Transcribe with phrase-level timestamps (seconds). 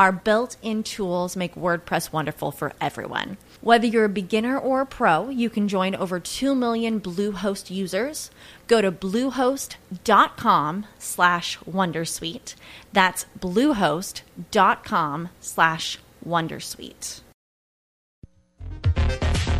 [0.00, 3.36] Our built in tools make WordPress wonderful for everyone.
[3.60, 8.30] Whether you're a beginner or a pro, you can join over 2 million Bluehost users.
[8.66, 12.54] Go to bluehost.com slash wondersuite.
[12.94, 17.20] That's bluehost.com slash wondersuite.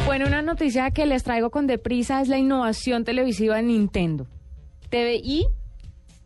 [0.06, 4.26] Bueno, una noticia que les traigo con deprisa es la innovación televisiva de Nintendo.
[4.88, 5.59] TVI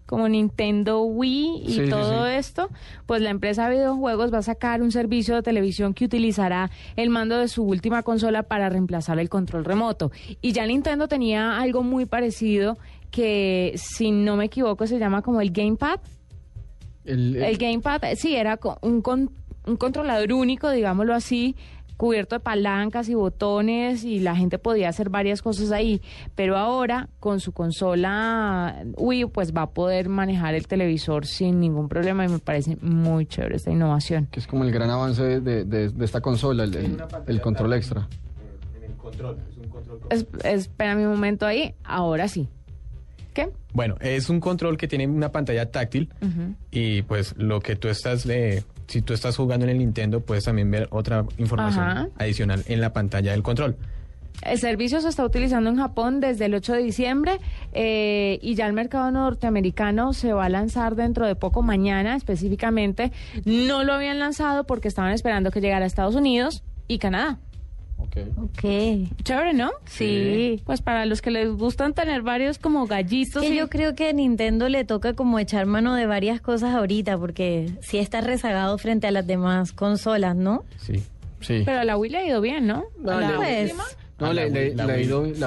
[0.07, 2.33] como Nintendo Wii y Sí, todo sí.
[2.35, 2.69] esto,
[3.07, 7.09] pues la empresa de videojuegos va a sacar un servicio de televisión que utilizará el
[7.11, 10.13] mando de su última consola para reemplazar el control remoto.
[10.43, 12.77] Y ya Nintendo tenía algo muy parecido
[13.11, 16.01] que, si no me equivoco, se llama como el Gamepad.
[17.05, 19.31] El, El Gamepad, sí, era un, con-
[19.67, 21.55] un controlador único, digámoslo así,
[21.97, 26.03] cubierto de palancas y botones y la gente podía hacer varias cosas ahí.
[26.35, 31.89] Pero ahora, con su consola Wii, pues va a poder manejar el televisor sin ningún
[31.89, 34.27] problema y me parece muy chévere esta innovación.
[34.31, 37.41] que es como el gran avance de, de- de- de esta consola, el, el- el
[37.41, 38.09] control extra.
[38.77, 40.01] En el control, es un control.
[40.11, 42.49] Es- espera mi momento ahí, ahora sí.
[43.33, 43.51] ¿Qué?
[43.73, 46.09] Bueno, es un control que tiene una pantalla táctil
[46.71, 50.45] y pues lo que tú estás, eh, si tú estás jugando en el Nintendo, puedes
[50.45, 52.09] también ver otra información Ajá.
[52.19, 53.77] adicional en la pantalla del control.
[54.43, 57.39] El servicio se está utilizando en Japón desde el 8 de diciembre
[57.73, 63.13] eh, y ya el mercado norteamericano se va a lanzar dentro de poco mañana específicamente.
[63.45, 67.39] No lo habían lanzado porque estaban esperando que llegara a Estados Unidos y Canadá.
[68.17, 68.45] Ok.
[68.45, 68.61] Ok.
[69.25, 69.71] Chévere, ¿no?
[69.87, 70.61] Sí.
[70.65, 73.43] Pues para los que les gustan tener varios como gallitos.
[73.43, 76.75] Que y- yo creo que a Nintendo le toca como echar mano de varias cosas
[76.75, 80.65] ahorita, porque sí está rezagado frente a las demás consolas, ¿no?
[80.79, 81.03] Sí.
[81.41, 81.63] Sí.
[81.65, 82.85] Pero a la Wii le ha ido bien, ¿no?
[82.99, 83.73] No, la, Pues,
[84.21, 84.87] No, la la la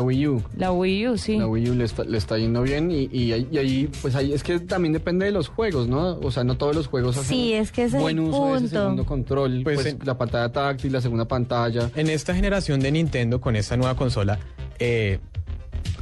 [0.02, 0.44] Wii U.
[0.58, 1.38] la Wii U, sí.
[1.38, 4.14] La Wii U le está, le está yendo bien y, y, ahí- y ahí, pues
[4.16, 6.20] ahí es que también depende de los juegos, ¿no?
[6.20, 8.46] O sea, no todos los juegos hacen Sí, es que ese es buen el uso
[8.48, 8.76] de ese punto.
[8.82, 11.90] segundo control, Pues pues, en- la pantalla táctil, la segunda pantalla.
[11.96, 14.38] En esta generación de Nintendo, con esta nueva consola,
[14.80, 15.20] eh,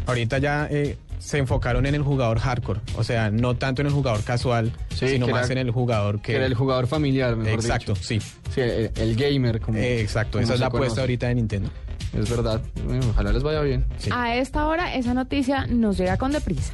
[0.08, 2.80] ahorita ya eh, se enfocaron en el jugador hardcore.
[2.98, 6.16] O sea, no tanto en el jugador casual, Sí, sino más era- en el jugador
[6.18, 6.32] que...
[6.32, 8.04] Que era el jugador familiar, mejor Exacto, dicho.
[8.04, 8.20] sí.
[8.54, 9.78] Sí, el, el gamer, como.
[9.78, 11.70] Eh, exacto, como esa es la apuesta ahorita de Nintendo.
[12.16, 12.62] Es verdad.
[13.12, 13.86] Ojalá les vaya bien.
[14.12, 16.74] A esta hora esa noticia nos llega con deprisa.